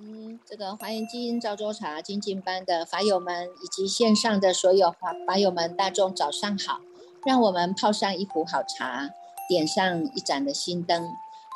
[0.00, 6.80] 们这个华严经赵州茶精进班的法友们，以及线上的所有法法友们，大众早上好！
[7.24, 9.10] 让我们泡上一壶好茶，
[9.48, 11.10] 点上一盏的心灯，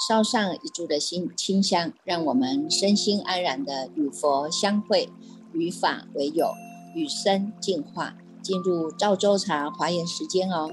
[0.09, 5.09] 烧上一柱的心清香，让我们身心安然的与佛相会，
[5.53, 6.51] 与法为友，
[6.95, 8.17] 与生进化。
[8.47, 10.71] 进入赵州茶华严时间哦，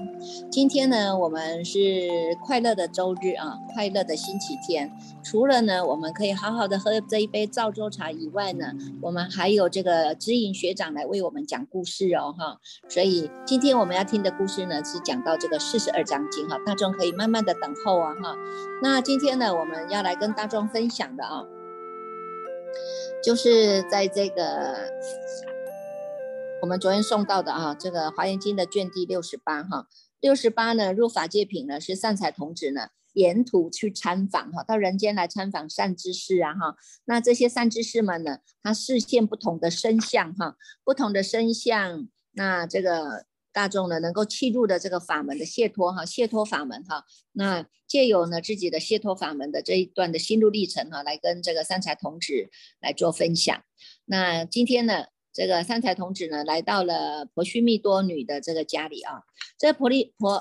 [0.48, 2.08] 今天呢，我们是
[2.40, 4.92] 快乐的周日啊，快乐的星期天。
[5.24, 8.66] 除了呢，我们可以好好的喝这一杯赵州茶以外呢，
[9.02, 12.60] 我们还有这个知影学长来为我们讲故事哦，哈。
[12.88, 18.36] 所以今天我们要听的故事呢，是讲到这个四十二章经哈，大众可以慢慢的等候啊，哈。
[18.84, 21.42] 那今天呢，我们要来跟大众分享的啊，
[23.20, 24.76] 就是在这个。
[26.64, 29.86] 我们昨天送到的啊，这个《华严经》的卷第六十八哈，
[30.18, 36.74] 六十八呢，入法界品呢是善财童子呢，沿途去参访哈，到人间来参访善知识啊哈。
[37.04, 52.48] 那这些善知识们呢，他视线不同的身相哈，不同的身相，那这个大众呢，能够契入的这个法门的解脱哈，解脱法门哈，那借由呢自己的解脱法门的这一段的心路历程哈，来跟这个善财童子
[52.80, 53.62] 来做分享。
[54.06, 55.04] 那今天呢？
[55.34, 59.24] 这个三才童子呢，来到了婆须弥多女的这个家里啊。
[59.58, 60.40] 这婆利婆，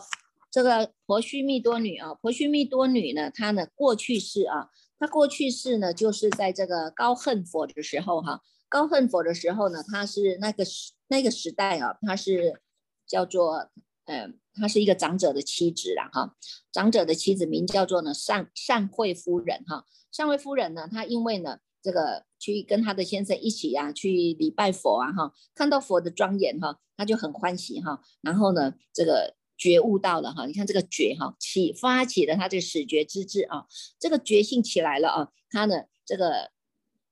[0.52, 8.42] 这个婆须弥多女啊，婆须弥多女呢，她呢过去式啊，她过去式呢，就是在这个高恨佛的时候哈。
[8.70, 12.62] 高恨佛的时候呢，她是那个时那个时代啊，她是
[13.08, 13.72] 叫做
[14.06, 16.36] 嗯，她是一个长者的妻子了哈。
[16.72, 19.86] 长者的妻子名叫做呢善善惠夫人哈。
[20.12, 21.58] 善惠夫人呢，她因为呢。
[21.84, 28.00] 这个去跟他的先生一起啊，去礼拜佛啊，哈，看到佛的庄严哈，他就很欢喜哈。
[28.22, 33.66] 然后呢，这个觉悟到了哈，你看这个觉哈，启发起了他这个始觉之智啊，
[34.00, 35.28] 这个觉性起来了啊。
[35.50, 36.52] 他呢，这个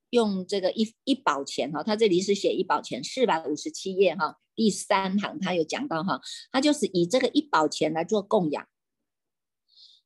[0.09, 8.65] 用这个一一宝钱哈，他这里是写一宝钱四百五十七页哈，第三行他有讲到哈，他就是以这个一宝钱来做供养。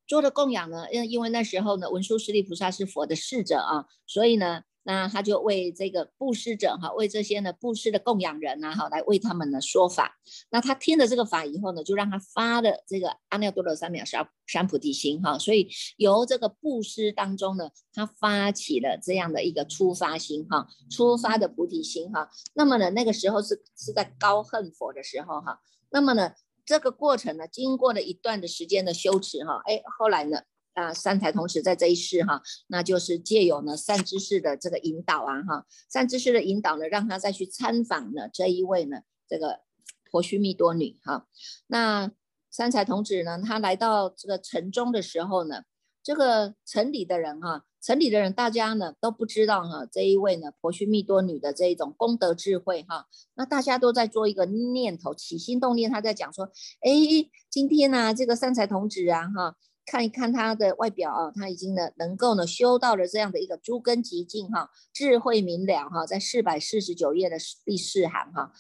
[0.08, 10.16] 做的供养呢，因因为那时候呢，文殊师利菩萨是佛的侍者啊，所以呢，那他就为这个布施者哈，为这些呢布施的供养人呐哈，来为他们呢说法。
[10.52, 22.30] 那他听了这个法以后呢，就让他发的这个阿耨多罗三藐三三菩提心哈，所以由这个布施当中呢，他发起了这样的一个出发心哈，出发的菩提心哈。
[22.54, 26.34] 那么呢，那个时候是是在高恨佛的时候哈，那么呢。
[26.66, 30.42] 这个过程呢，经过了一段的时间的修持哈，哎，后来呢，
[30.74, 39.62] 啊，三才同时在这一世哈，那就是借有呢善知识的这个引导啊哈，善知识的引导呢，让他再去参访呢这一位呢这个
[40.10, 41.28] 婆须弥多女哈，
[41.68, 42.12] 那
[42.50, 45.64] 三才童子呢，他来到这个城中的时候呢，
[46.04, 47.66] 这个城里的人哈。
[47.86, 56.46] 城里的人，大家呢都不知道哈，这一位呢婆须弥多女的这一种功德智慧哈，那大家都在做一个念头起心动念，他在讲说，
[56.82, 68.52] 哎，今天呢这个三才童子啊哈，看一看他的外表啊，他已经呢能够呢修到了这样的一个诸根极净哈，智慧明了哈，在四百四十九页的第四行哈，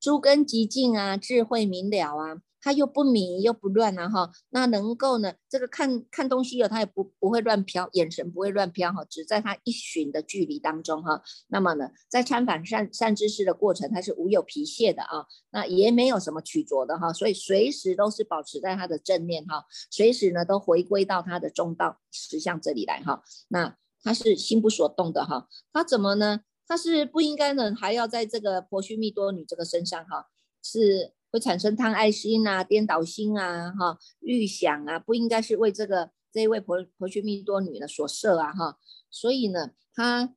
[0.00, 2.40] 诸根极净啊，智慧明了啊。
[2.64, 11.22] 他又不迷又不乱啊哈，那能够呢，这个看看东西哦，他也不不会乱飘，眼神不会乱飘哈，只在他一寻的距离当中哈。
[11.48, 23.22] 那么呢，在参访善善知识的过程，他是无有疲懈的啊，那也没有什么曲折的哈，所以随时都是保持在他的正念哈，随时呢都回归到他的中道实相这里来哈。
[23.48, 26.40] 那他是心不所动的哈，他怎么呢？
[26.66, 30.28] 他是不应该呢，还要在这个婆须弥多女这个身上哈，
[30.62, 31.12] 是。
[31.34, 38.78] 会产生贪爱心啊、颠倒心啊、哈、预想啊，不应该是为这个这一位婆婆须弥多女呢所设啊，哈。
[39.10, 40.32] 所以呢，他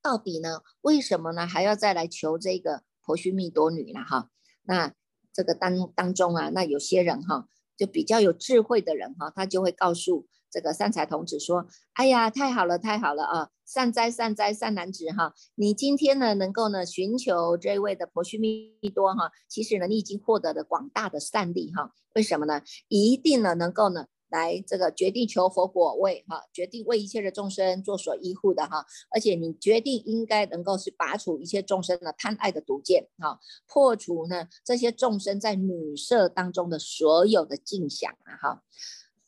[0.00, 4.04] 到底呢，为什么呢还要再来求这个婆须弥多女呢？
[4.04, 4.30] 哈，
[4.62, 4.94] 那
[5.32, 10.28] 这个当当中啊，那有些人哈，就比较有智慧的人哈，他就会告诉。
[10.52, 13.48] 这个善财童子说：“哎呀，太好了，太好了啊！
[13.64, 15.32] 善哉，善哉，善男子哈！
[15.54, 21.90] 你今天呢，能够呢寻求这位的婆须弥多哈，其实呢，你已经获得了广大的善利哈。
[22.14, 22.60] 为什么呢？
[22.88, 28.84] 一定呢，能够呢来这个决定求佛果位哈，决定为一切的众生做所依护的哈。
[29.10, 38.62] 而且你决定应该能够是拔除一切众生的贪爱的毒箭哈，破除呢这些众生在女色当中的所有的境想啊哈。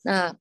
[0.02, 0.36] 那。”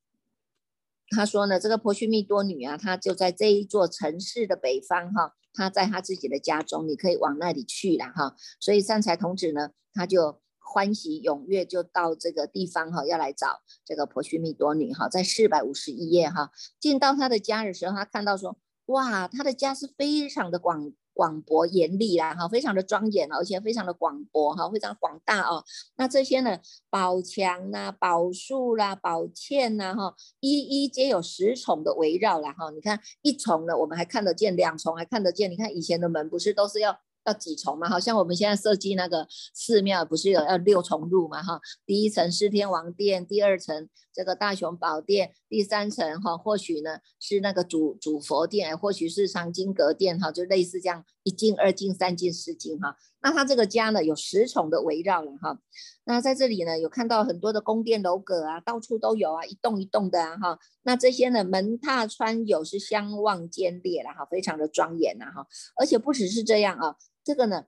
[1.16, 8.36] 他说呢，这个婆须蜜多女啊，她就在这一座城市的北方哈，她在她自己的家中，你可以往那里去了哈。
[8.60, 18.58] 所以善财童子呢，他就欢喜踊跃就到这个地方哈，要来找这个婆须蜜多女哈，在四百五十一页哈，进到她的家的时候，他看到说，
[18.88, 25.64] 哇，她的家是非常的广广博严厉啦，哈，非常的庄严，而且非常的广博，哈，非常广大哦。
[25.96, 32.70] 那这些呢，宝墙啦、宝树啦、宝嵌呐，哈，一一皆有十重的围绕啦，哈。
[32.72, 35.50] 你看一重呢，我们还看得见；两重还看得见。
[35.50, 37.00] 你看以前的门不是都是要？
[37.26, 37.90] 要几重嘛？
[37.90, 41.42] 好像我们现在设计那个寺庙，不是有要六重入嘛？
[41.42, 52.98] 哈，第一层是天王殿，第二层这个大雄宝殿，第三层哈，或许呢是那个主主佛殿，或许是藏经阁殿哈，就类似这样一进二进三进四进哈。
[53.24, 55.58] 那他这个家呢有十重的围绕了哈。
[56.04, 60.60] 那在这里呢有看到很多的宫殿楼阁啊，到处都有啊，一栋一栋的啊哈。
[60.82, 65.48] 那这些呢门踏穿有是相望间列了哈，非常的庄严呐哈。
[65.78, 66.98] 而且不只是这样啊。
[67.24, 67.64] 这个呢，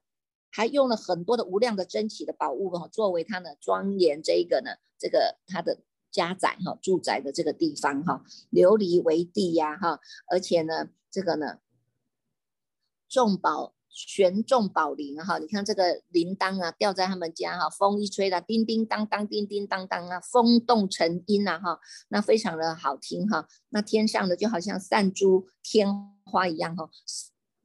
[0.50, 5.78] 还用了很多的无量的珍奇的宝物哈，作为它呢庄严这一个呢，这个它的
[6.10, 11.60] 家宅哈，住宅的这个地方哈，琉璃为地呀哈，而且呢，这个呢，
[13.08, 25.88] 众宝悬众宝铃哈，你看这个铃铛啊，吊在他们家哈，风一吹啦，叮叮当当，叮叮当当啊，风动成音呐哈，那非常的好听哈，那天上的就好像散珠天
[26.26, 26.90] 花一样哈。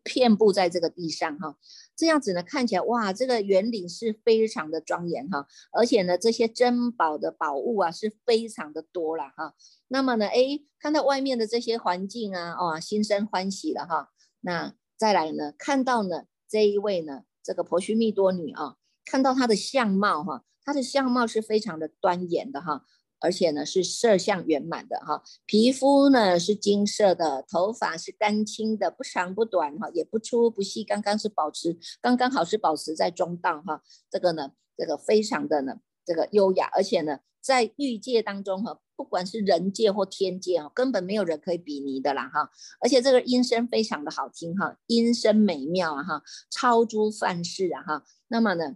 [0.04, 1.58] 遍布在这个地上哈，
[1.96, 9.54] 这样子呢，看起来哇，这个园林是非常的庄严哈，而且呢，这些珍宝的宝物啊是非常的多了哈。
[9.90, 14.10] 那么呢，哎，看到外面的这些环境啊，哇，心生欢喜了哈。
[14.40, 22.86] 那再来呢，看到呢这一位呢，这个婆须密多女啊，看到她的相貌哈，她的相貌是非常的端严的哈。
[23.20, 33.82] 而且呢是色相圆满的哈，皮肤呢是金色的，头发是干青的，不长不短哈，也不粗不细，刚刚是保持刚刚好是保持在中档哈。
[34.08, 42.52] 这个呢，这个非常的呢，这个优雅，而且呢，在欲界当中哈，不管是人界或天界哈，根本没有人可以比拟的啦哈。
[42.80, 48.04] 而且这个音声非常的好听哈，音声美妙啊哈，超诸范式啊哈。
[48.28, 48.76] 那么呢，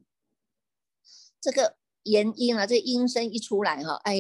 [1.39, 1.75] 这个。
[2.05, 4.15] 言音啊，这音声一出来哈，哎，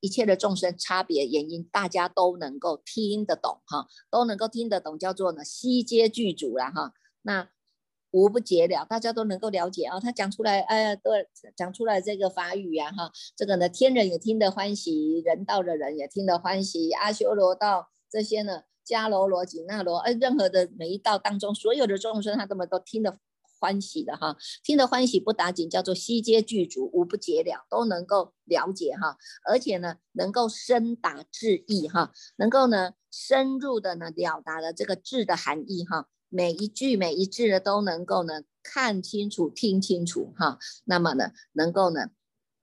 [0.00, 6.94] 一切的众生差别言音，大家都能够听得懂哈，都能够听得懂，叫做呢悉皆具足了哈。
[7.22, 7.48] 那
[8.10, 9.98] 无不解了，大家都能够了解啊。
[10.00, 11.10] 他讲出来，哎呀，都
[11.56, 23.18] 讲出来这个法语呀哈，这个呢天人也听得欢喜，人道的人也听得欢喜，阿修罗道这些呢，迦罗罗、紧那罗，哎，任何的每一道当中，所有的众生他这么都听得。
[23.60, 42.10] 欢喜的哈，听得欢喜不打紧，叫做悉皆具足，无不解了，都能够了解哈，而且呢，能够深达智意哈，能够呢深入的呢了达了这个字的含义哈，每一句每一字呢都能够呢看清楚、听清楚哈，那么呢能够呢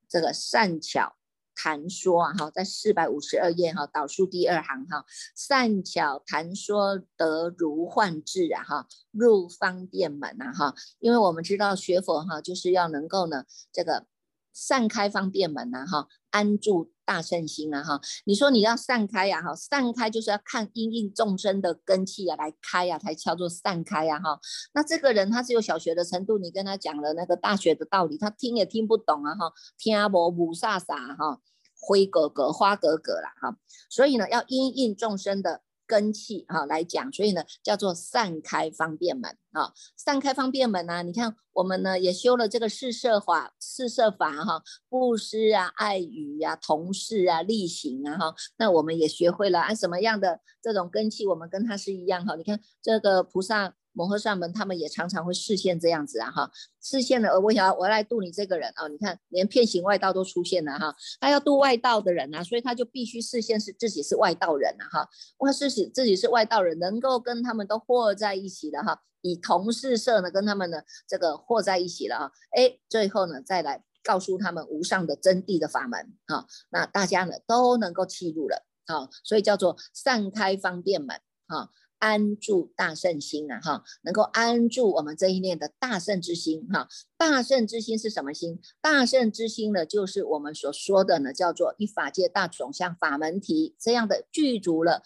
[0.07, 1.15] 这个善巧。
[1.57, 5.05] 谈说啊哈，在四百五十二页哈，导数第二行哈，
[5.37, 14.05] 善巧谈说得如幻智啊哈，入方便门啊哈，因为我们知道学佛哈，就是要能够呢这个
[14.51, 24.39] 散开方便门呐哈，安住大圣心啊哈，你说你要散开呀哈，散开就是要看因应众生的根气啊来开呀，才叫做散开呀哈。
[24.73, 31.39] 那这个人他只有小学的程度，你跟他讲了那个大学的道理，他听也听不懂啊哈，听阿婆五煞煞哈。
[31.87, 33.57] 灰格格、花格格啦，哈，
[33.89, 53.75] 所以呢，要因应众生的根气哈来讲，所以呢，叫做散开方便门啊，散开方便门呢，你看我们呢也修了这个四摄法、四摄法哈，布施啊、爱语啊、同事啊、力行啊哈，那我们也学会了啊什么样的这种根气，我们跟它是一样哈，你看这个菩萨。
[53.95, 81.15] 摩诃萨门他们也常常会视现这样子啊哈，视现了，我想要我来度你这个人啊，你看连片行外道都出现了哈，他要度外道的人啊，所以他就必须视现是自己是外道人啊哈，哇，是自自己是外道人，能够跟他们都和在一起的哈，以同事色呢跟他们呢这个和在一起了啊，哎，最后呢再来告诉他们无上的真谛的法门啊，那大家呢都能够契入了啊，所以叫做散开方便门
[81.47, 81.69] 啊。
[81.99, 86.87] 安住大圣心啊，哈，能够安住我们这一念的大圣之心，哈，
[87.17, 88.59] 大圣之心是什么心？
[88.81, 95.03] 大圣之心呢，就是我们所说的呢，叫做一法界大种，像法门提这样的具足了。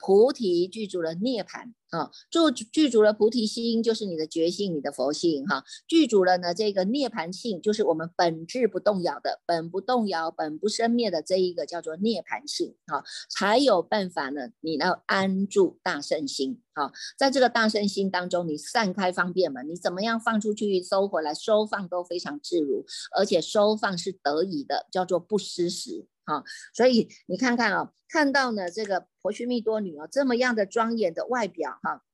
[0.00, 5.64] 菩提具足了涅槃啊，住具足了菩提心，就是你的觉性，你的佛性哈。
[5.86, 22.84] 具足了呢，这个涅槃性，就是我们本质不动摇的，本不动摇，本不生灭的这一个叫做涅槃性啊，才有办法呢，你要安住大圣心啊，在这个大圣心当中，你散开方便门，你怎么样放出去，收回来，收放都非常自如，
[23.16, 26.06] 而且收放是得以的，叫做不失时。
[26.28, 26.44] 啊。
[26.72, 32.04] 所以你看看啊，看到呢这个婆须弥多女哦这么样的庄严的外表哈。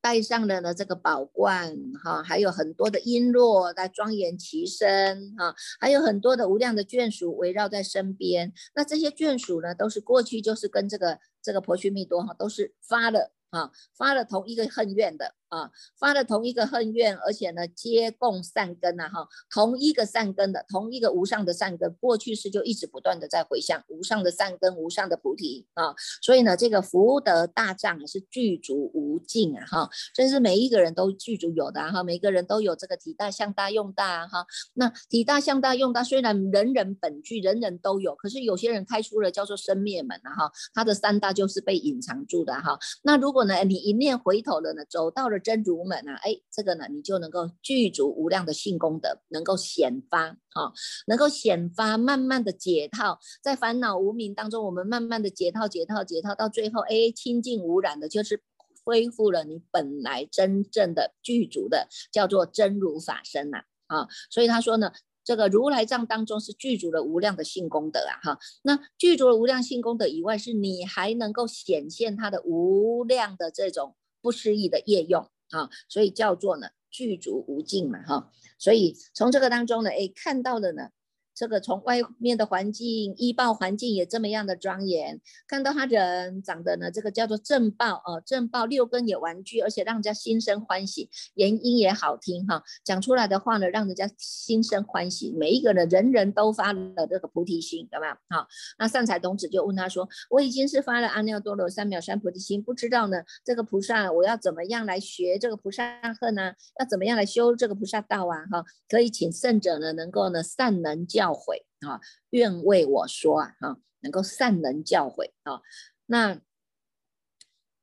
[0.00, 8.52] 戴上了呢这个宝冠哈，还有很多的璎珞来庄严其身哈，还有很多的无量的眷属围绕在身边。
[8.76, 15.34] 那这些眷属呢，都是过去就是跟这个这个婆须弥多哈，都是发了啊，发了同一个恨愿的。
[15.48, 45.37] 啊，发了同一个恨怨，而且呢，皆共善根呐，哈，同一个善根的，同一个无上的善根，过去式就一直不断的在回向无上的善根，无上的菩提啊，所以呢，这个福德大障是具足无尽啊，哈，这是每一个人都具足有的哈，每个人都有这个体大、相大、用大哈，那体大、相大、用大虽然人人本具，人人都有，可是有些人开出了叫做生灭门啊，哈，他的三大就是被隐藏住的哈，那如果呢，你一念回头了呢，走到了。
[45.38, 50.72] 真如门啊，哎，这个呢，你就能够具足无量的性功德，能够显发啊，
[51.06, 58.42] 能够显发，慢慢的解套，在烦恼无明当中，我们慢慢的解套、解套、解套，到最后，哎，清净无染的，就是
[58.84, 64.08] 恢复了你本来真正的具足的，叫做真如法身呐啊。
[64.30, 64.92] 所以他说呢，
[65.24, 75.28] 这个如来藏当中是具足了无量的性功德啊，哈，那具足了无量性功德以外，是你还能够显现它的无量的这种不思议的业用。
[75.50, 80.90] 啊，所以叫做呢具足无尽嘛，哈，所以从这个当中呢，哎，看到的呢。
[81.38, 98.12] 这个从外面的环境，医报环境也这么样的庄严，看到他人长得呢，这个叫做正报哦，正报六根也玩具，而且让人家心生欢喜，言音也好听哈，讲出来的话呢，让人家心生欢喜，每一个人人人都发了这个菩提心，有没有？
[98.30, 106.52] 好，那善财童子就问他说，我已经是发了阿耨多罗三藐三菩提心，不知道呢，这个菩萨我要怎么样来学这个菩萨恨呢？
[106.80, 108.44] 要怎么样来修这个菩萨道啊？
[108.50, 111.27] 哈，可以请圣者呢，能够呢善能教。
[111.28, 115.60] 教诲啊，愿为我说啊，哈，能够善能教诲啊。
[116.06, 116.40] 那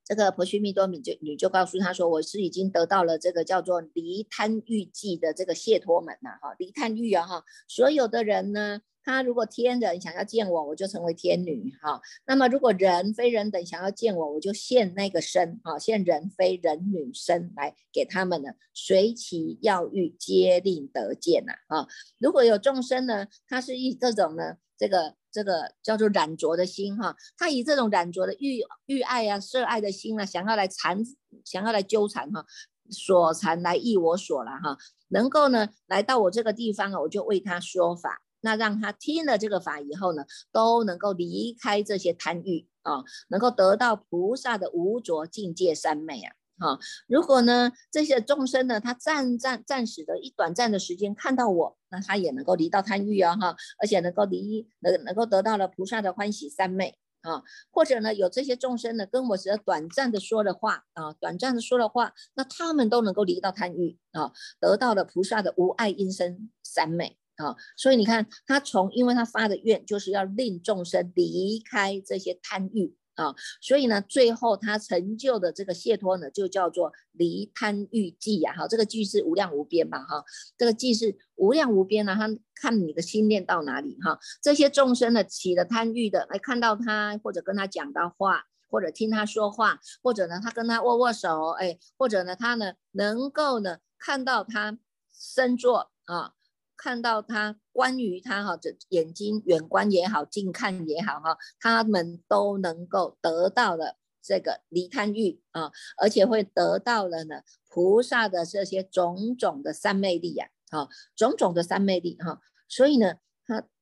[0.04, 8.80] 这个婆须弥多米就你就告诉他说，我是已经得到了这个叫做离贪欲记的这个解脱门呐，哈，离贪欲啊，哈，所有的人呢。
[9.06, 12.00] 他如果天人想要见我，我就成为天女哈。
[12.26, 21.86] 那么如果人非人等想要见我，我就现那个身啊，现人非人女身来给他们呢，随其要欲，皆令得见呐啊。
[22.18, 31.00] 如果有众生呢，他是以这种呢，这个这个叫做染着的心哈，他以这种染着的欲欲爱啊、色爱的心啊，想要来缠，
[31.44, 32.44] 想要来纠缠哈，
[32.90, 34.76] 所缠来意我所了哈，
[35.10, 38.22] 能够呢来到我这个地方啊，我就为他说法。
[38.40, 46.34] 那让他听了这个法以后呢，都能够离开这些贪欲啊，能够得到菩萨的无着境界三昧啊。
[46.58, 57.42] 哈，如果呢这些众生呢，他暂暂暂时的一短暂的时间看到我，那他也能够离到贪欲啊哈，而且能够离能能够得到了菩萨的欢喜三昧啊。
[57.70, 67.18] 或者呢有这些众生呢跟我只要短暂的说的话啊，短暂的说的话，那他们都能够离到贪欲啊，得到了菩萨的无爱因身三昧。
[67.36, 78.54] 啊，所以你看，他从，因为他发的愿就是要令众生离开这些贪欲啊，所以呢，最后他成就的这个解脱呢，就叫做离贪欲寂呀。
[78.54, 80.24] 哈，这个寂是无量无边吧，哈，
[80.56, 82.14] 这个寂是无量无边呢。
[82.14, 94.78] 他看你的心念到哪里哈，这些众生呢起了贪欲的，来看到他或者跟他讲到话，或者听他说话，或者呢他跟他握握手，哎，或者呢他呢能够呢看到他
[95.12, 96.32] 身坐啊。
[96.76, 113.14] 看到他关于他哈，这眼睛远观也好，近看也好哈，他们都能够得到了这个离贪欲啊，而且会得到了呢菩萨的这些种种的三昧力呀，啊，种种的三昧力哈，所以呢，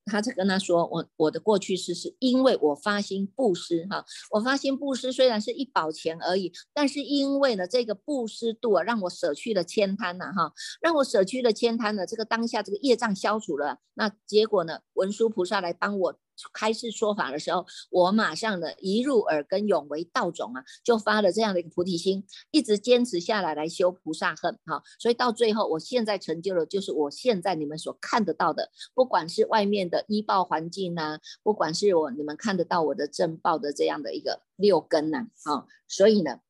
[0.06, 0.14] 他。
[0.14, 16.18] 他就跟他说：“我我的过去式是因为我发心布施哈，我发心布施虽然是一宝钱而已，但是因为呢这个布施度啊，让我舍去了千贪呐哈，让我舍去了千贪呢，这个当下这个业障消除了，那结果呢文殊菩萨来帮我。”
[16.52, 36.40] 开示说法的时候，我马上的一入耳根永为道种啊，就发了这样的一个菩提心，一直坚持下来来修菩萨恨哈，所以到最后，我现在成就了，就是我现在你们所看得到的，不管是外面的医报环境呐，不管是我你们看得到我的正报的这样的一个六根呐，啊，所以呢。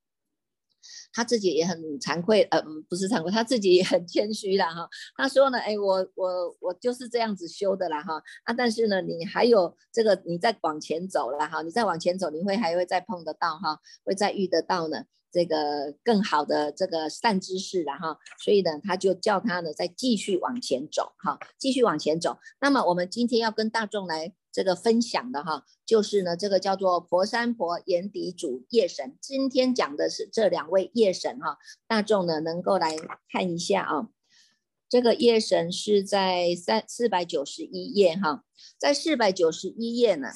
[1.12, 4.88] 他自己也很惭愧，呃，不是惭愧，他自己也很谦虚啦，哈。
[5.16, 8.22] 他说呢，哎，我我我就是这样子修的啦，哈。
[8.44, 18.18] 啊，但是呢，你还有这个，你再往前走了，哈，你再往前走，你会还会再碰得到，哈，会再遇得到呢，这个更好的这个善知识了，哈。
[18.42, 22.38] 所以呢，他就叫他呢再继续往前走，哈，继续往前走。
[22.60, 24.32] 那么我们今天要跟大众来。
[24.54, 29.18] 这个分享的哈，就是呢这个叫做婆山婆眼底主夜神。
[29.20, 31.58] 今天讲的是这两位夜神哈，
[31.88, 32.96] 大众呢能够来
[33.28, 34.08] 看一下啊。
[34.88, 38.44] 这个夜神是在三四百九十一页哈，
[38.78, 40.28] 在四百九十一页呢，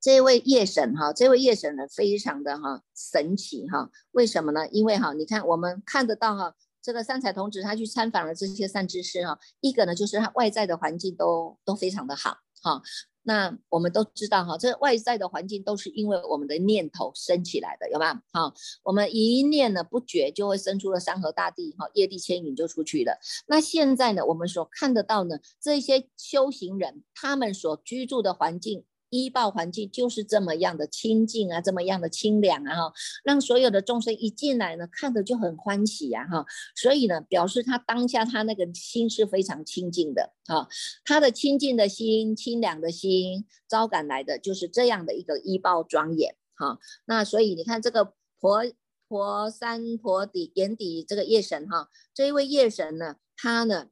[0.00, 4.68] 这位夜神哈，这位夜神呢非常的哈神奇哈，为什么呢？
[4.68, 6.54] 因为哈，你看我们看得到哈。
[6.84, 12.80] 这个三彩童子他去参访了这些善知识哈，一个呢就是他外在的环境都都非常的好好。
[13.24, 18.12] 那我们都知道哈，这外在的环境都是因为我们的念头升起来的，有没有？
[18.32, 18.52] 哈，
[18.82, 23.16] 我们一念呢不觉就会生出了山河大地哈，业力牵引就出去了。
[23.46, 28.84] 那现在呢，我们所看得到呢，这些修行人他们所居住的环境。
[29.12, 32.92] 医报环境就是这么样的清净啊，这么样的清凉啊，哈，
[33.22, 40.66] 让所有的众生一进来呢，看着就很欢喜呀，哈，所以呢，表示他当下他那个心是非常清净的，啊，
[41.04, 48.64] 他的清净的心、清凉的心，招感来的就是这样的一个医报庄严，哈，那所以你看这个婆
[49.08, 53.88] 婆三婆底眼底这个夜神，哈，这一位夜神呢，他呢，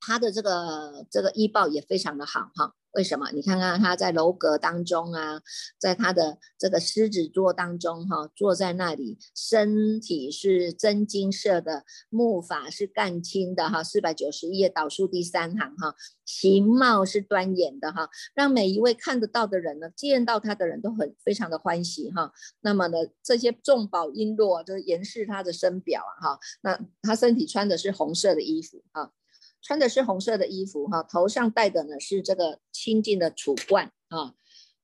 [0.00, 2.74] 他的这个这个医报也非常的好，哈。
[2.92, 3.30] 为什么？
[3.32, 5.40] 你看看他在楼阁当中啊，
[5.78, 22.32] 在他的这个狮子座当中哈，坐在那里，身体是真金色的，木法是干青的哈，四百九十页倒数第三行哈，形貌是端严的哈，让每一位看得到的人呢，见到他的人都很非常的欢喜哈。
[22.62, 29.10] 那么呢，这些众宝璎珞就是延饰他的身表啊哈，那他身体穿的是红色的衣服啊。
[29.60, 34.34] 穿的是红色的衣服哈，头上戴的呢是这个清净的储罐啊，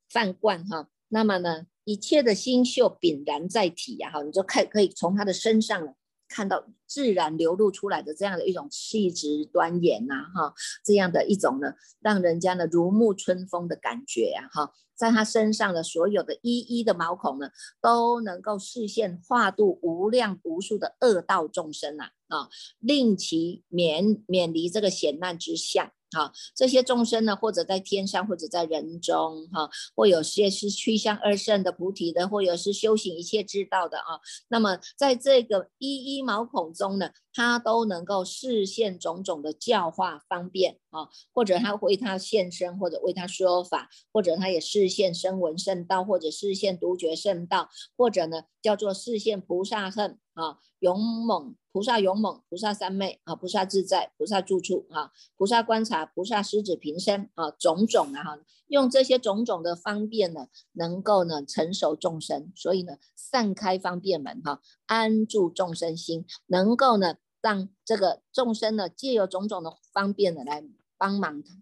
[0.09, 0.89] 饭罐哈。
[1.09, 5.95] 那么呢，一切的星宿炳然在体呀哈，你就看可以从他的身上
[6.35, 10.53] 看到自然流露出来的这样的一种气质端严呐哈，
[10.85, 14.73] 这样的一种呢，让人家呢如沐春风的感觉呀哈。
[14.97, 17.51] 在他身上的所有的一一的毛孔呢，
[17.81, 22.49] 都能够视线化度无量无数的恶道众生呐啊，
[22.81, 25.93] 令其免免离这个险难之相。
[26.15, 34.21] 好，这些众生呢，或者在天上，或者在人中，哈，或有些是趋向二圣的菩提的，或者是修行一切之道的啊。
[34.49, 51.57] 那么在这个一一毛孔中呢，他都能够视现种种的教化方便啊，或者他为他现身，或者为他说法，或者他也视现声闻圣道，或者视现独觉圣道，或者呢叫做视现菩萨恨啊，勇猛。
[51.73, 70.65] 菩萨勇猛，菩萨三昧啊，菩萨自在，菩萨住处啊，菩萨观察，菩萨狮子平身啊，种种啊哈，用这些种种的方便呢，能够呢成熟众生，所以呢散开方便门哈，安住众生心，能够呢让这个众生呢借由种种的方便呢来
[70.97, 71.61] 帮忙他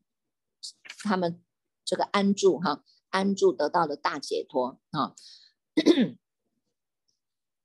[1.02, 1.42] 他们
[1.84, 5.16] 这个安住哈，安住得到了大解脱啊。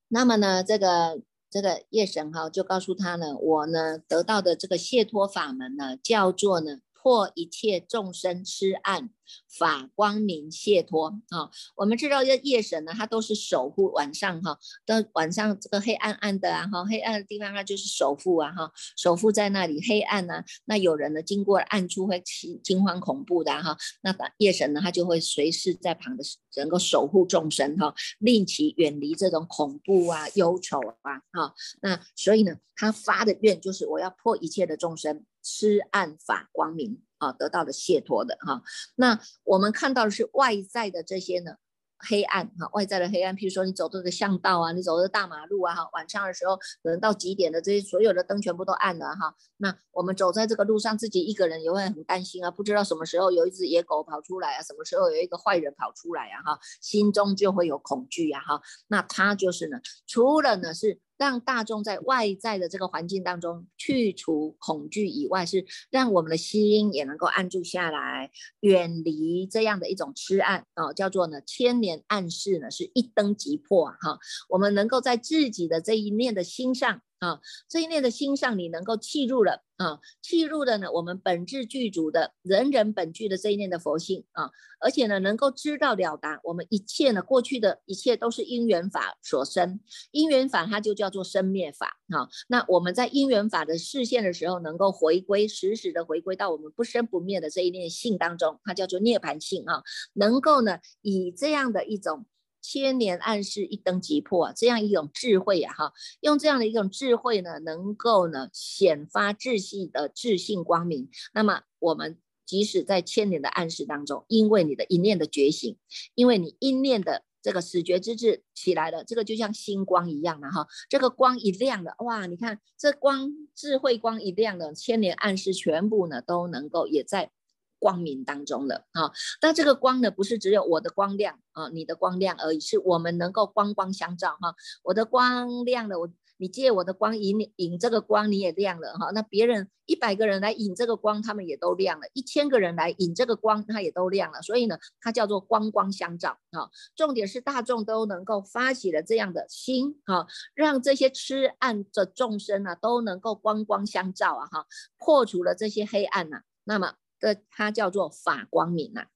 [0.07, 1.21] 那么呢这个。
[1.49, 6.81] 这个夜神哈就告诉他呢，我呢得到的这个解脱法门呢，叫做呢。
[7.01, 9.09] 破一切众生痴暗，
[9.47, 11.49] 法光明解脱啊！
[11.75, 26.23] 我们知道这夜神呢，他都是守护晚上哈，的晚上这个黑暗暗的啊哈，黑暗的地方他就是守护啊哈，守护在那里黑暗呢，那有人呢经过暗处会惊惊慌恐怖的哈，那夜神呢他就会随时在旁的
[26.57, 35.25] 能够守护众生哈，令其远离这种恐怖啊忧愁啊哈，那所以呢，他发的愿就是我要破一切的众生。
[35.49, 38.61] 痴暗法光明啊，得到了解脱的哈。
[38.95, 41.53] 那我们看到的是外在的这些呢，
[41.97, 43.33] 黑暗哈，外在的黑暗。
[43.33, 49.33] 譬如说你走这个巷道啊，你走这大马路啊哈，晚上的时候可能到几点的这些所有的灯全部都暗了哈。
[49.55, 58.61] 那我们走在这个路上，自己一个人也会很担心啊，不知道什么时候有一只野狗跑出来啊，什么时候有一个坏人跑出来啊哈，心中就会有恐惧呀哈。
[58.87, 60.99] 那他就是呢，除了呢是。
[61.17, 74.19] 让大众在外在的这个环境当中去除恐惧以外，是让我们的心也能够安住下来，远离这样的一种痴暗哦，叫做呢千年暗示呢是一灯即破哈。
[74.49, 77.01] 我们能够在自己的这一念的心上。
[77.19, 89.79] 啊，这一念的心上，你能够契入了啊，契入的呢，我们本质具足的人人本具的这一念的佛性啊，而且呢，能够知道了达我们一切呢，过去的一切都是因缘法所生，
[90.11, 92.27] 因缘法它就叫做生灭法啊。
[92.47, 102.25] 那我们在因缘法的视线的时候，能够回归时时的回归到我们不生不灭的这一念性当中，它叫做涅槃性啊，能够呢，以这样的一种。
[102.69, 111.09] 千年暗示一灯即破啊，这样一种智慧啊，哈，用这样的一种智慧呢，能够呢显发自信的自信光明。
[111.33, 115.77] 那么我们即使在千年的暗示当中，因为你的一念的觉醒，
[116.13, 127.31] 因为你一念的这个始觉之智起来了，这个就像星光一样的哈，这个光一亮了，哇，你看这光智慧光一亮的千年暗示全部呢都能够也在
[127.79, 129.11] 光明当中了啊。
[129.39, 134.55] 但这个光呢，不是只有我的光亮啊，你的光亮而已，是我们能够光光相照哈。
[134.83, 136.09] 我的光亮了，我。
[136.39, 139.09] 你借我的光引引这个光，你也亮了哈。
[139.09, 144.39] 那别人一百个人来引这个光，他们也都亮了；一千个人来引这个光，他也都亮了。
[144.43, 146.69] 所以呢，它叫做光光相照啊。
[146.95, 154.67] 重点是大众都能够发起了这样的心哈，让这些痴暗的众生呢都能够光光相照啊哈，
[154.99, 156.41] 破除了这些黑暗呐。
[156.65, 159.07] 那么这它叫做法光明呐。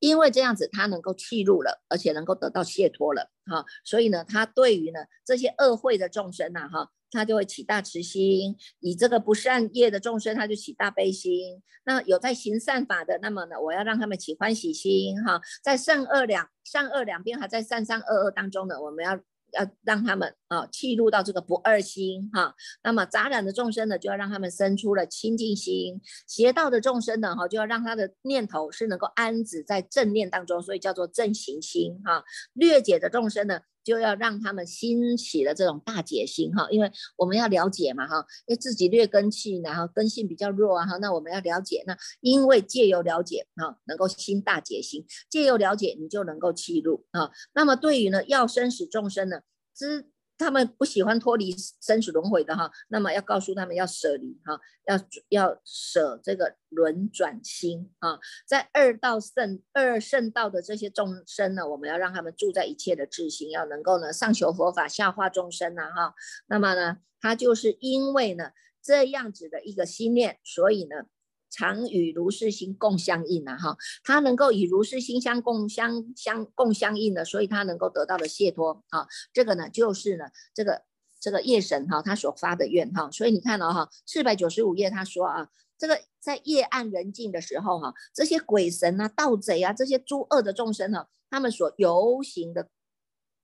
[0.00, 11.62] 因为这样子，他能够弃入了，而且能够得到解脱了，哈，所以呢，他对于呢这些恶慧的众生呐，哈，他就会起大慈心；以这个不善业的众生，他就起大悲心。
[11.84, 19.18] 那有在行善法的，那么呢，我要让他们起欢喜心，哈，在善恶两善恶两边，还在善善恶恶当中呢，我们要。
[19.52, 22.54] 要让他们啊，弃入到这个不二心哈。
[22.82, 32.24] 那么杂染的众生呢，就要让他们生出了清净心；邪道的众生呢，哈，就要让他的念头是能够安止在正念当中，所以叫做正行心哈。
[32.52, 33.60] 略解的众生呢。
[33.88, 47.30] 就要让他们兴起了这种大解心哈，因为我们要了解嘛哈，因为自己劣根气，然后根性比较弱啊哈，那我们要了解，那因为借由了解啊，能够心大解心，借由了解你就能够气入啊。
[47.54, 49.40] 那么对于呢要生死众生呢，
[49.74, 50.10] 知。
[50.38, 54.98] 他们不喜欢脱离生死轮回的哈，那么要告诉他们要舍离哈，要
[55.28, 66.14] 要舍这个轮转心啊，在二道圣二圣道的这些众生呢，我们要让他们住在一切的智心，要能够呢上求佛法，下化众生呐哈。
[66.46, 71.06] 那么呢，他就是因为呢这样子的一个心念，所以呢。
[71.50, 80.82] 常与如是心共相应啊，哈，他能够与如是心相共相相共相应的，所以他能够得到的解脱啊，这个呢就是呢这个
[81.18, 92.68] 这个夜神哈他所发的愿哈，所以你看到哈四百九十五页他说啊，这个在夜暗人静的时候哈，这些鬼神啊、盗贼啊、这些诸恶的众生哈，他们所游行的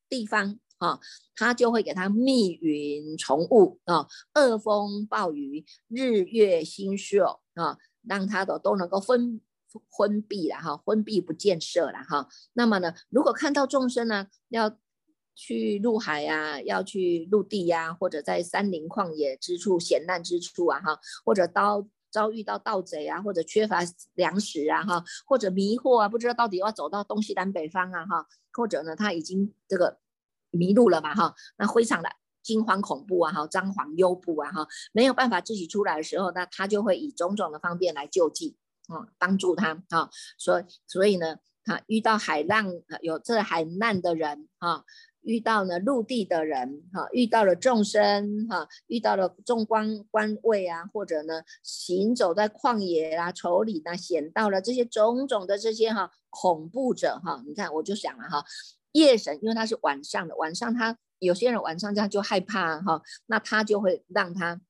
[0.09, 1.01] 地方啊，
[1.35, 7.19] 他就会给他密云重雾啊、恶风暴雨、日月星宿
[7.55, 7.79] 啊。
[8.07, 9.41] 让他的都能够昏
[9.91, 12.29] 昏闭了哈，昏闭不见色了哈。
[12.53, 14.79] 那么呢，如果看到众生呢，要
[15.35, 23.81] 去入海呀，要去陆地呀，或者在山林旷野之处险难之处啊哈，或者遭遭遇到盗贼啊，或者缺乏
[24.15, 29.99] 粮食啊哈，或者迷惑啊，不知道到底要走到东西南北方啊哈，或者呢他已经这个
[30.51, 32.09] 迷路了嘛哈，那非常的。
[32.45, 44.85] 惊慌恐怖啊，哈，张皇忧怖啊，哈，没有办法自己出来的时候，那他就会以种种的方便来救济，啊，帮助他，啊，所以所以呢，他遇到海浪有这海难的人，哈，
[45.23, 58.45] 遇到了陆地的人，哈，遇到了众生，哈，遇到了众官官位啊，或者呢，行走在旷野啊、丛林啊、险道了这些种种的这些哈恐怖者，哈，你看我就想了哈，
[58.93, 60.99] 夜神，因为他是晚上的，晚上他。
[61.19, 64.61] 有些人晚上这样就害怕哈，那他就会让他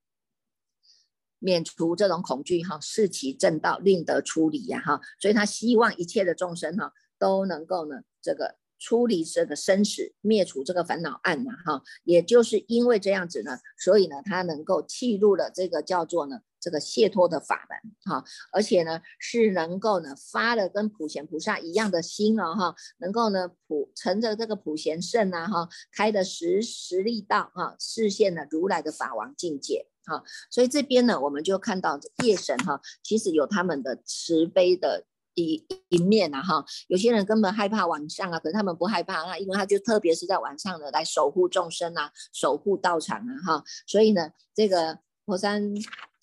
[1.39, 16.41] 免除这种恐惧哈，视其正道，令得出离呀哈，所以他希望一切的众生哈都能够呢这个出离这个生死，灭除这个烦恼暗呐哈，也就是因为这样子呢，所以呢他能够契入了这个叫做呢。
[16.65, 45.75] 这个解脱的法门哈，而且呢是能够呢发了跟普贤菩萨一样的心哦哈，能够呢普乘着这个普贤圣啊哈，开的十十力道哈，实现了如来的法王境界哈，所以这边呢我们就看到夜神哈，其实有他们的慈悲的一一面呐哈，有些人根本害怕晚上啊，可是他们不害怕啊，因为他就特别是在晚上呢来守护众生啊，守护道场啊哈，所以呢这个佛山。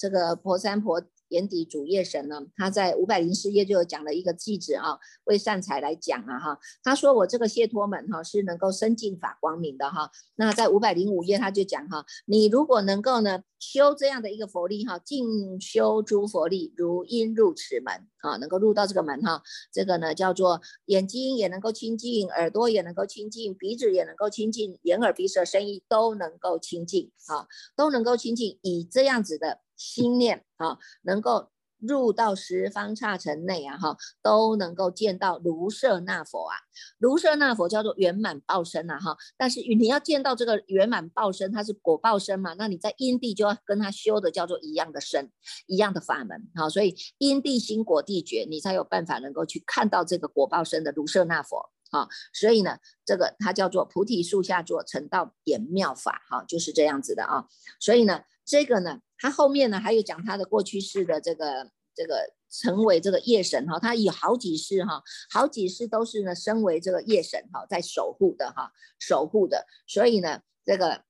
[0.02, 10.10] 这个婆三婆眼底主业神呢，他在五百零四页就有讲了一个句子啊，为善财来讲啊哈，他说我这个谢托门哈是能够生进法光明的哈。
[10.38, 29.60] 那在五百零五页他就讲哈，你如果能够呢修这样的一个佛力哈，进修诸佛力，如因入此门啊，能够入到这个门哈，这个呢叫做眼睛也能够清净，耳朵也能够清净，鼻子也能够清净，眼耳鼻舌身意都能够清净啊，都能够清净，以这样子的。
[29.82, 36.56] 心念啊，能够入到十方刹尘内啊，哈，都能够见到卢舍那佛啊。
[37.00, 39.17] 卢舍那佛叫做圆满报身呐，哈。
[39.36, 45.32] 但是你要见到这个圆满报身，它是果报身嘛，那你在因地就要跟他修的叫做一样的身，
[45.65, 46.70] 一样的法门，哈。
[46.70, 52.10] 所以因地心果地觉，你才有办法能够去看到这个果报身的卢舍那佛，啊。
[52.34, 57.47] 所以呢，这个它叫做菩提树下坐成道点妙法，哈，就是这样子的啊。
[57.80, 58.99] 所以呢，这个呢。
[59.23, 69.67] 他后面呢，还有讲他的过去式的这个这个成为这个夜神哈，他有好几世哈，好几世都是呢身为这个夜神哈，在守护的哈，守护的。
[69.86, 71.04] 所以呢，这个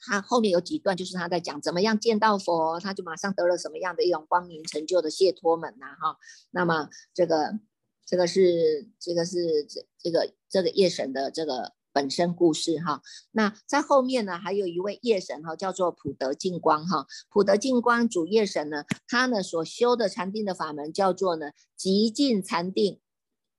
[0.00, 6.16] 他后面有几段就是他在讲怎么样见到佛，他就马上得了什么样的一种光明成就的解脱门呐哈。
[6.52, 7.58] 那么这个
[8.06, 11.72] 这个是这个是这这个这个夜神的这个。
[11.94, 17.06] 本身故事哈，那在后面呢，还有一位夜神哈，叫做普德净光哈。
[17.28, 22.98] 普德净光主夜神呢，他呢所修的禅定的法门叫做呢极尽禅定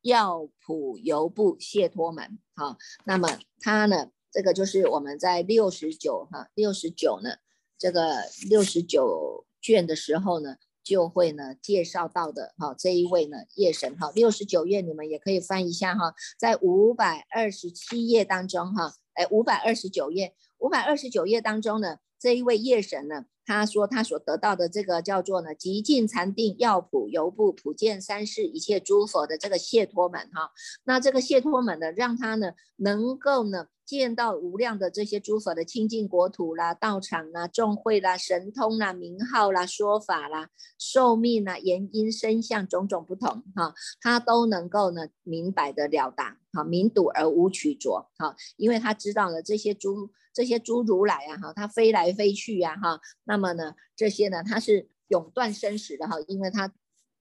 [0.02, 2.76] 药普游部解脱门哈。
[3.06, 7.36] 那么他呢，这个就是我们在六十九哈六十九呢
[7.78, 10.56] 这个六十九卷的时候呢。
[10.84, 30.52] 就会呢介绍到的哈这一位呢夜神哈六十九页你们也可以翻一下哈，在五百二十七页当中哈，哎五百二十九页五百二十九页当中呢这一位夜神呢他说他所得到的这个叫做呢极尽禅定药普游部普见三世一切诸佛的这个谢托门哈，
[30.84, 33.68] 那这个谢托门呢让他呢能够呢。
[33.86, 56.74] 见到无量的这些诸佛的清净国土啦、道场啦、众会啦、神通啦、名号啦、说法啦、寿命啦、言音声相种种不同哈，他都能够呢明白的了达，哈，明睹而无曲着，哈，因为他知道了这些诸这些诸如来啊，哈，他飞来飞去呀，哈，那么呢这些呢他是永断生死的哈，因为他。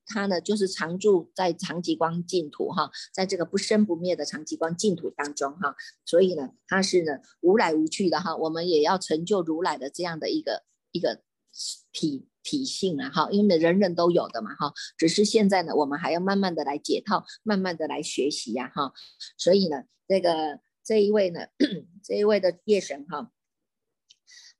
[0.07, 8.37] 他呢，就是常住在长极光净土哈，在这个不生不灭的长极光净土当中哈，所以呢，他是呢无来无去的哈。
[8.37, 11.23] 我们也要成就如来的这样的一个一个
[11.93, 18.93] 体体性啊哈，因为人人都有的嘛哈，只是现在呢，我们还要慢慢的来解套，慢慢的来学习呀哈。
[19.39, 21.47] 所以呢，这个这一位呢，
[22.03, 23.31] 这一位的夜神哈。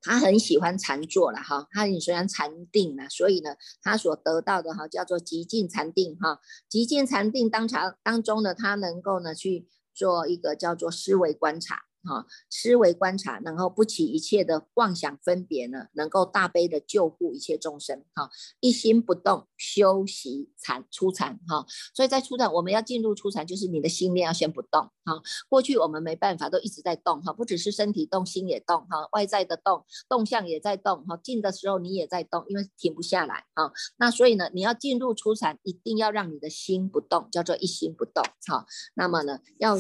[0.03, 11.85] 他很喜欢禅坐了哈，他很喜欢禅定了，所以呢，他所得到的哈叫做极尽禅定哈，极尽禅定当场当中呢，他能够呢去做一个叫做思维观察。
[12.05, 18.05] 哈，思维观察，然后不起一切的妄想分别呢，能够大悲的救护一切众生。
[18.15, 21.39] 哈，一心不动，修习禅出禅。
[21.49, 24.91] 哈，所以在出禅，我们要进入出禅，就是你的心念要先不动。
[25.05, 27.23] 哈，过去我们没办法，都一直在动。
[27.23, 28.87] 哈，不只是身体动，心也动。
[28.89, 31.05] 哈，外在的动，动向也在动。
[31.07, 33.47] 哈，静的时候你也在动，因为停不下来。
[33.55, 38.25] 哈，那所以呢，你要进入出禅，一定要让你的心不动，叫做一心不动。
[38.47, 39.77] 哈，那么呢，要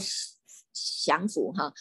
[1.04, 1.52] 降服。
[1.52, 1.72] 哈。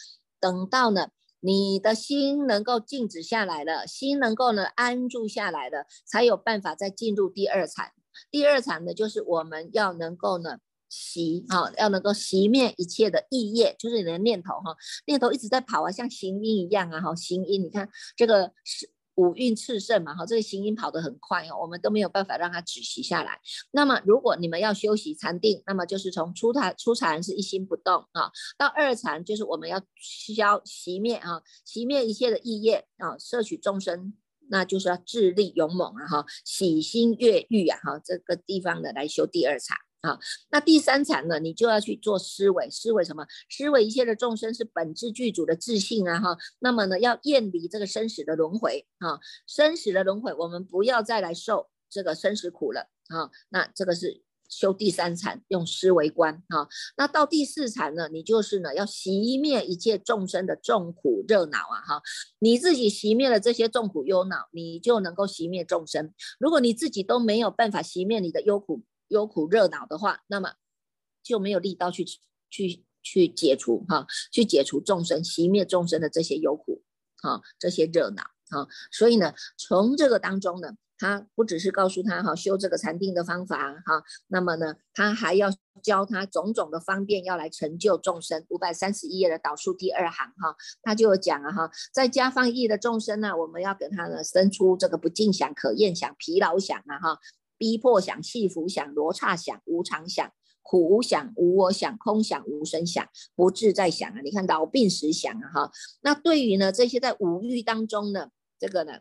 [0.42, 7.92] 等到呢，你的心能够静止下来了，心能够呢安住下来了，才有办法再进入第二禅。
[8.28, 14.76] 第二禅呢，就是我们要能够呢习啊，要能够熄灭一切的意业，就是你的念头哈，
[15.06, 18.90] 念头一直在跑啊，像行音一样啊哈，行音，你看这个是。
[19.16, 23.38] 五蕴炽盛嘛，哈，这个行音跑得很快哦，我们都没有办法让它止息下来。
[23.72, 34.14] 那么，如果你们要休息禅定，那么就是从初禅初禅是一心不动啊，到二禅就是我们要消熄灭啊，熄灭一切的意业啊，摄取众生，
[34.48, 39.76] 那就是要智力勇猛啊，哈，喜心悦欲啊，哈，这个地方的来修第二禅。
[40.02, 40.18] 啊，
[40.50, 41.38] 那第三禅呢？
[41.38, 43.24] 你就要去做思维，思维什么？
[43.48, 46.18] 思维一切的众生是本质具足的自信啊！
[46.18, 53.30] 哈，那么呢，要厌离这个生死的轮回啊，生死的轮回，我们不要再来受这个生死苦了啊！
[53.50, 56.66] 那这个是修第三禅，用思维观啊。
[56.96, 58.08] 那到第四禅呢？
[58.08, 61.78] 你就是呢，要熄灭一切众生的众苦热恼啊！
[61.86, 62.02] 哈，
[62.40, 66.12] 你自己熄灭了这些众苦忧恼，你就能够熄灭众生。
[66.40, 70.54] 如果你自己都没有办法熄灭你的忧苦，忧苦热恼的话，那么
[71.22, 72.04] 就没有力道去
[72.50, 76.82] 去去解除哈，去解除众生、熄灭众生的这些忧苦
[77.22, 78.66] 哈，这些热恼哈。
[78.90, 85.50] 所以呢，从这个当中呢，他不只是告诉他哈修这个禅定的方法哈，那么呢，他还要
[85.82, 88.44] 教他种种的方便，要来成就众生。
[88.50, 97.18] 五百三十一页的导数第二行哈，他就有讲了哈，在家放意的众生呢，我们要给他呢生出这个不尽想、可厌想、疲劳想啊哈。
[97.62, 104.20] 逼迫想、戏服想、罗刹想、无常想、苦无想、无我想、空想、无声想、不自在想啊！
[104.20, 105.72] 你看老病死想啊哈。
[106.00, 108.94] 那对于呢这些在五欲当中呢，这个呢，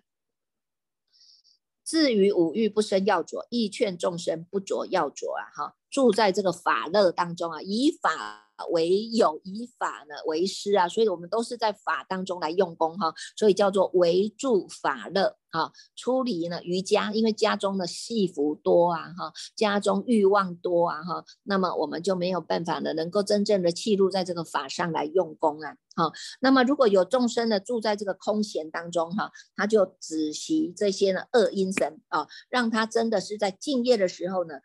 [1.84, 5.50] 至于五欲不生要着，亦劝众生不着要着啊！
[5.56, 8.51] 哈，住在这个法乐当中啊，以法。
[8.68, 15.72] 为有以法呢为师啊，所以我们都是在法当中来用功哈，所以叫做为助法乐哈。
[15.96, 25.76] 出离呢瑜伽，因为家中的戏服多啊哈，家中欲望多啊哈，那么我们就没有办法呢，能够真正的契入在这个法上来用功啊。
[25.94, 34.56] 好，那么如果有众生呢住在这个空闲当中哈，他就止息这些呢恶因神啊，让他真的是在敬业的时候呢，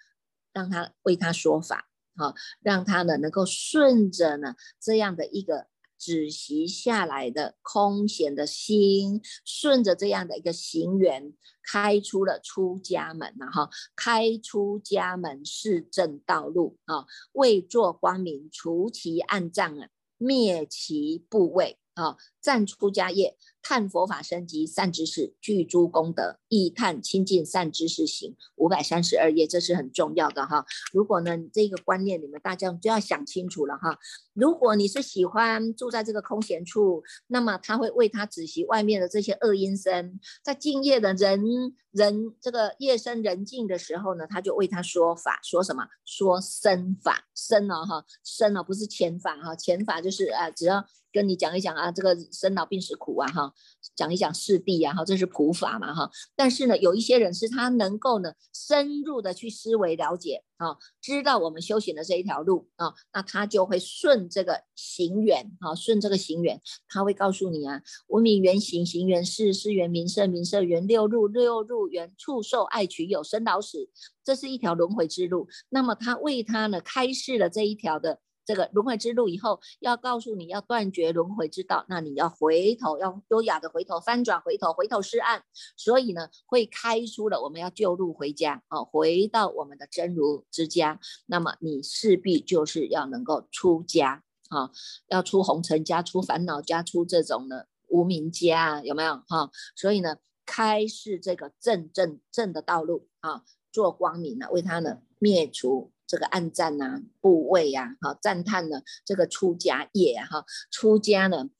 [0.52, 1.88] 让他为他说法。
[2.16, 5.66] 好，让他呢能够顺着呢这样的一个
[5.98, 23.36] 止息下来的空闲的心，顺着这样的一个行缘，开出了出家门呐哈，开出家门是正道路啊，为作光明，除其暗障啊，灭其部位啊，善出家业。
[23.68, 30.64] 探佛法升级善知识具诸功德，亦探亲近善知识行五百三十二页，这是很重要的哈。
[30.92, 33.98] 如果呢这个观念你们大家就要想清楚了哈。
[34.34, 41.42] 如果你是喜欢住在这个空闲处，那么他会为他止息外面的这些恶因生，在敬业的人
[41.90, 45.84] 人这个夜深人静的时候呢，他就为他说法，说什么？
[46.04, 53.52] 说身法，身哦哈，身哦不是前法哈，前法就是啊，只要跟你讲一讲啊，这个生老病死苦啊哈。
[53.94, 56.10] 讲一讲四谛啊，哈，这是普法嘛，哈。
[56.34, 73.88] 但是呢，有一些人是他能够呢深入的去思维了解啊，知道我们修行的这一条路啊，那他就会顺这个行缘啊，顺这个行缘，他会告诉你啊，无名缘行，行缘事，事缘名色，名色缘六入，六入缘畜受爱取有生老死，
[74.24, 75.48] 这是一条轮回之路。
[75.70, 78.20] 那么他为他呢开示了这一条的。
[78.46, 85.42] 这个轮回之路以后，要告诉你要断绝轮回之道，那你要回头，要优雅的回头，翻转回头，回头是岸。
[85.76, 91.00] 所以呢，会开出了我们要救路回家啊，回到我们的真如之家。
[91.26, 94.70] 那么你势必就是要能够出家啊，
[95.08, 99.50] 要出红尘家，出烦恼家，出这种的无名家，有没有哈？
[99.74, 105.90] 所以呢，开示这个正正正的道路啊，做光明呢，为他呢灭除。
[106.06, 111.50] 这个暗赞呐，部位呀，哈，赞叹呢，这个出家业哈，出家呢，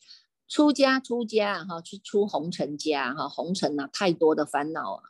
[0.49, 5.03] 出家出家哈，去出红尘家哈，红尘呐，太多的烦恼啊，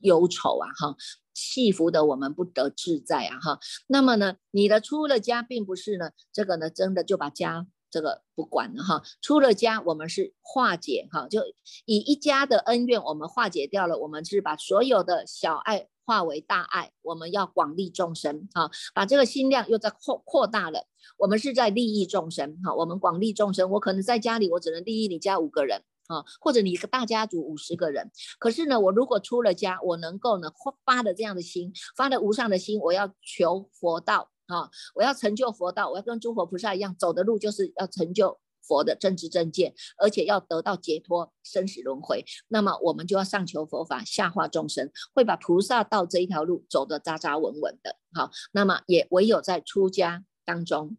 [0.00, 0.96] 忧愁啊，哈，
[1.32, 3.60] 气服的我们不得自在啊，哈。
[3.86, 9.02] 那么呢，你的出了家，并不是呢，这个呢，真的就把家这个不管了哈。
[9.22, 11.42] 出了家，我们是化解哈，就
[11.84, 15.88] 以一家的恩怨，我们化解掉了，我们是把所有的小爱。
[16.10, 20.84] 化为大爱，我们要广利众生啊，把这个心量又在扩扩大了。
[21.16, 23.70] 我们是在利益众生哈，我们广利众生。
[23.70, 28.10] 我可能在家里，我只能利益你家五个人啊，或者你一个大家族五十个人。
[28.40, 30.50] 可是呢，我如果出了家，我能够呢
[30.84, 38.40] 发的这样的心，发的无上的心，我要求佛道啊，我要成就佛道，我要跟诸佛菩萨一样走的路，就是要成就。
[38.70, 47.96] 佛的正知正见，而且要得到解脱生死轮回，那么我们就要上求佛法，下化众生，会把菩萨道这一条路走得扎扎稳稳的。
[48.14, 50.96] 好，那么也唯有在出家当中，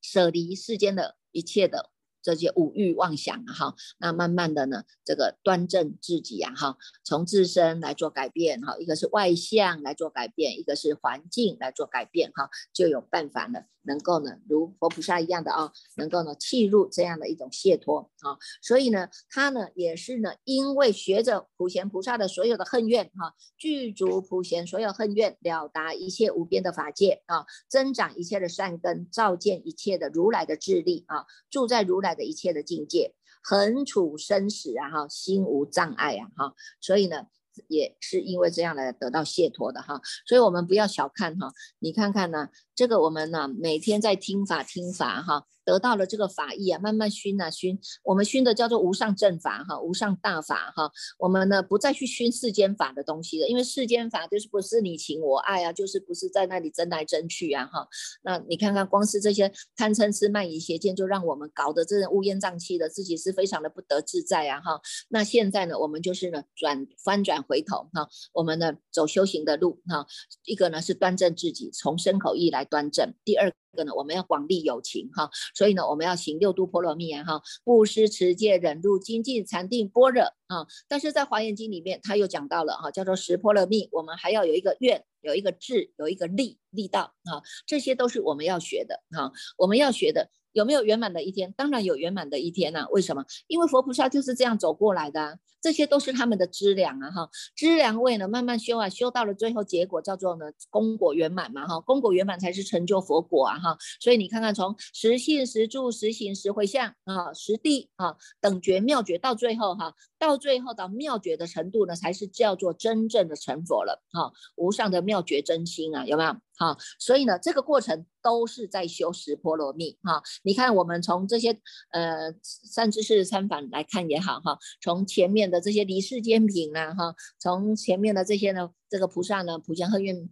[0.00, 1.90] 舍离世间的一切的。
[2.22, 32.07] 这些五欲妄想啊，哈，那慢慢的呢，这个端正自己呀，哈，从自身来做改变，哈，一个是外向来做改变，一个是环境来做改变，哈，就有办法呢，能够呢，如佛菩萨一样的啊，能够呢，契入这样的一种解脱啊，所以呢，他呢，也是呢，因为学着普贤菩萨的所有的恨怨，哈，具足普贤所有恨怨，了达一切无边的法界啊，增长一切的善根，照见一切的如来的智力啊，住在如来。
[32.14, 37.26] 的一切的境界，横处生死啊哈，心无障碍啊哈，所以呢，
[37.66, 45.46] 也是因为这样来得到解脱的哈，所以我们不要小看哈，你看看呢，这个我们呢每天在听法听法哈。
[45.64, 50.90] 得到了这个法意啊，慢慢熏啊熏，我们熏的叫做无上正法哈，无上大法哈。
[51.18, 57.86] 我们呢不再去熏世间法的东西了，因为世间法就是不是你情我爱啊，就是不是在那里争来争去啊哈。
[58.22, 64.80] 那你看看，光是这些贪嗔痴慢疑邪见，就让我们搞得这乌烟瘴气的，自己是非常的不得自在啊哈。
[65.10, 70.06] 那现在呢，我们就是呢转翻转回头哈，我们呢走修行的路哈，
[70.46, 73.52] 一个呢是端正自己，从身口意来端正，第二。
[73.76, 80.66] 个呢，我们要广利有情哈，所以呢，我们要行六度波罗蜜啊哈，布施、持戒、忍辱、精进、禅定、般若啊。
[80.88, 90.30] 但是在华严经里面，他又讲到了哈，叫做十波罗蜜，我们还要有一个愿，有一个智，有一个力力道啊，这些都是我们要学的哈，我们要学的。
[90.52, 91.52] 有没有圆满的一天？
[91.56, 92.86] 当然有圆满的一天呐。
[92.90, 93.24] 为什么？
[93.46, 97.28] 因为佛菩萨就是这样走过来的，这些都是他们的资粮啊哈。
[97.56, 101.80] 资粮位呢，慢慢修啊，修到了最后结果叫做呢功果圆满嘛哈。
[101.80, 103.76] 功果圆满才是成就佛果啊哈。
[104.00, 114.32] 所以你看看，从实信、实住、实行、实回向啊，实地啊，等觉、妙觉，到最后哈，到最后到妙觉的程度呢，才是叫做真正的成佛了哈。
[114.56, 116.36] 无上的妙觉真心啊，有没有？
[116.58, 120.20] 哈，所以呢，这个过程都是在修十波罗蜜哈。
[120.42, 121.52] 你看，我们从这些
[121.92, 130.28] 呃善知识参访来看也好哈，从前面的这些离世间品啊哈，从前面的这些呢，这个菩萨呢，普贤和愿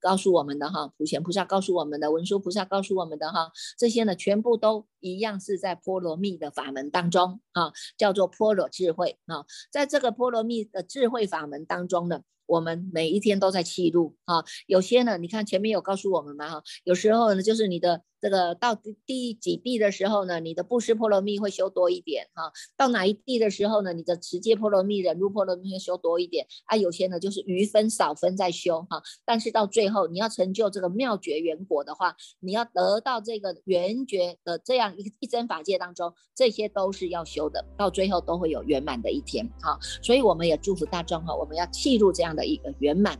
[0.00, 12.20] 告诉我们的哈，普贤菩萨告诉我们的，文殊菩萨告诉我们的哈，这些呢，全部都一样是在波罗蜜的法门当中啊，叫做波罗智慧啊，在这个波罗蜜的智慧法门当中呢。
[12.46, 18.02] 我们每一天都在记录啊，有些呢，你看前面有告诉我们嘛哈，有时候呢，就是你的。
[18.20, 22.50] 这个到第第几地的时候呢，你的布施波罗蜜会修多一点哈。
[22.76, 26.76] 到哪一地的时候呢，你的持戒波罗蜜、忍辱波罗蜜会修多一点啊。
[26.76, 29.02] 有些呢就是余分少分在修哈。
[29.24, 39.78] 但是到最后你要成就这个妙觉圆果的话，你要得到这个圆觉的这样一一真法界当中，这些都是要修的，到最后都会有圆满的一天哈。
[40.02, 43.18] 所以我们也祝福大众哈，我们要记录这样的一个圆满。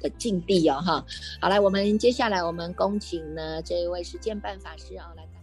[0.00, 1.04] 的境地哦，哈，
[1.40, 5.37] 好来，我们接下来我们恭请呢这一位实践办法师啊来。